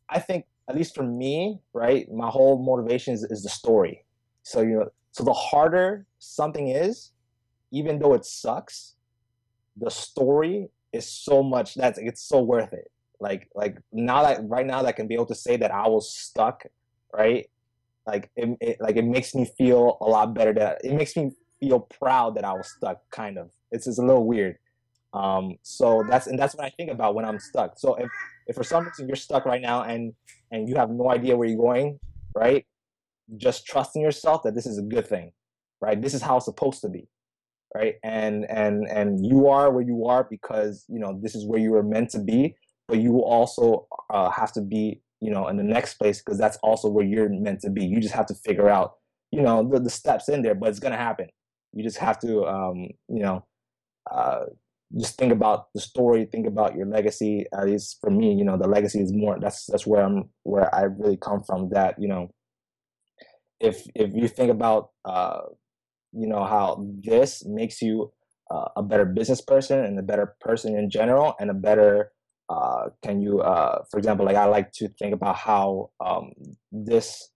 [0.10, 4.06] I think at least for me, right, my whole motivation is, is the story.
[4.44, 7.12] So you know, so the harder something is,
[7.72, 8.96] even though it sucks,
[9.76, 12.92] the story is so much that's it's so worth it.
[13.20, 15.88] Like like now that right now that I can be able to say that I
[15.88, 16.64] was stuck,
[17.14, 17.50] right?
[18.06, 21.32] Like it, it like it makes me feel a lot better that it makes me
[21.60, 23.50] feel proud that I was stuck kind of.
[23.72, 24.58] It's just a little weird.
[25.14, 27.78] Um so that's and that's what I think about when I'm stuck.
[27.78, 28.10] So if
[28.48, 30.14] if for some reason you're stuck right now and
[30.52, 32.00] and you have no idea where you're going,
[32.36, 32.66] right?
[33.36, 35.32] Just trusting yourself that this is a good thing,
[35.82, 36.02] right?
[36.02, 37.08] This is how it's supposed to be,
[37.76, 37.96] right?
[38.04, 41.72] And and and you are where you are because you know this is where you
[41.72, 42.56] were meant to be,
[42.88, 46.58] but you also uh, have to be you know in the next place because that's
[46.64, 47.86] also where you're meant to be.
[47.86, 48.94] You just have to figure out
[49.32, 51.28] you know the, the steps in there, but it's gonna happen.
[51.74, 53.46] You just have to um, you know
[54.10, 54.46] uh,
[54.96, 57.46] just think about the story think about your legacy.
[57.54, 60.74] At least for me you know the legacy is more that's that's where i'm where
[60.74, 62.30] i really come from that you know
[63.60, 65.42] if if you think about uh
[66.14, 68.12] you know how this makes you
[68.50, 72.12] uh, a better business person and a better person in general and a better
[72.50, 76.32] uh can you uh for example like i like to think about how um
[76.72, 77.30] this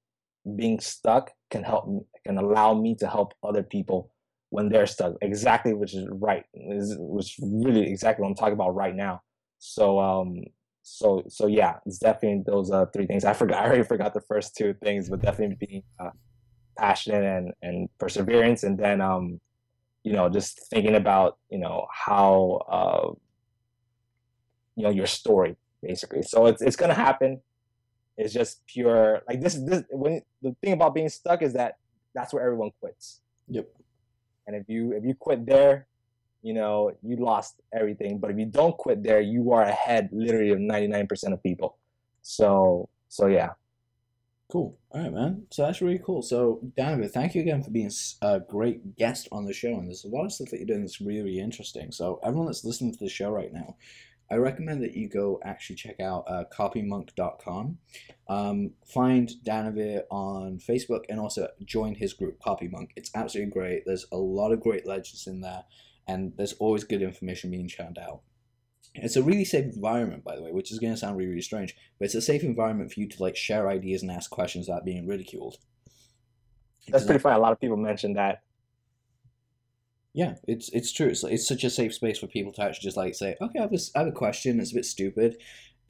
[0.55, 4.11] being stuck can help me can allow me to help other people
[4.51, 5.15] when they're stuck.
[5.21, 6.45] Exactly, which is right.
[6.53, 9.21] Is which really exactly what I'm talking about right now.
[9.57, 10.43] So um,
[10.83, 13.25] so so yeah, it's definitely those uh, three things.
[13.25, 13.63] I forgot.
[13.63, 16.11] I already forgot the first two things, but definitely being uh,
[16.77, 19.39] passionate and and perseverance, and then um,
[20.03, 23.13] you know, just thinking about you know how uh,
[24.75, 26.23] you know your story basically.
[26.23, 27.41] So it's it's gonna happen.
[28.17, 29.55] It's just pure like this.
[29.55, 31.77] This when the thing about being stuck is that
[32.13, 33.21] that's where everyone quits.
[33.47, 33.69] Yep.
[34.51, 35.87] And if you if you quit there,
[36.41, 38.19] you know, you lost everything.
[38.19, 41.77] But if you don't quit there, you are ahead literally of 99% of people.
[42.21, 43.51] So so yeah.
[44.51, 44.77] Cool.
[44.91, 45.43] All right, man.
[45.49, 46.21] So that's really cool.
[46.21, 47.89] So, David, thank you again for being
[48.21, 49.69] a great guest on the show.
[49.69, 51.89] And there's a lot of stuff that you're doing that's really interesting.
[51.93, 53.77] So, everyone that's listening to the show right now,
[54.31, 57.77] I recommend that you go actually check out uh, copymonk.com.
[58.29, 62.91] Um, find Danavir on Facebook and also join his group, Copymonk.
[62.95, 63.83] It's absolutely great.
[63.85, 65.65] There's a lot of great legends in there,
[66.07, 68.21] and there's always good information being churned out.
[68.95, 71.41] It's a really safe environment, by the way, which is going to sound really, really
[71.41, 74.67] strange, but it's a safe environment for you to like share ideas and ask questions
[74.67, 75.57] without being ridiculed.
[76.87, 77.35] That's pretty funny.
[77.35, 78.43] A lot of people mentioned that.
[80.13, 81.07] Yeah, it's it's true.
[81.07, 83.61] It's, it's such a safe space for people to actually just like say, okay, I
[83.63, 84.59] have, this, I have a question.
[84.59, 85.37] It's a bit stupid,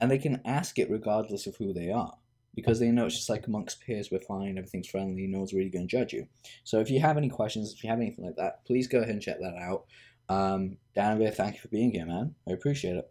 [0.00, 2.14] and they can ask it regardless of who they are
[2.54, 4.10] because they know it's just like amongst peers.
[4.10, 4.58] We're fine.
[4.58, 5.26] Everything's friendly.
[5.26, 6.26] No one's really going to judge you.
[6.64, 9.10] So if you have any questions, if you have anything like that, please go ahead
[9.10, 9.86] and check that out.
[10.28, 12.34] Um, Danavir, thank you for being here, man.
[12.48, 13.10] I appreciate it.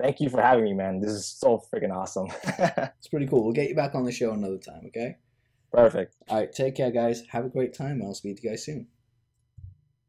[0.00, 1.00] Thank you for having me, man.
[1.00, 2.28] This is so freaking awesome.
[2.44, 3.44] it's pretty cool.
[3.44, 5.16] We'll get you back on the show another time, okay?
[5.72, 6.14] Perfect.
[6.28, 7.22] All right, take care, guys.
[7.30, 8.00] Have a great time.
[8.02, 8.86] I'll speak to you guys soon.